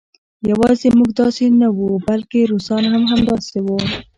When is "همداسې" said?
3.11-3.57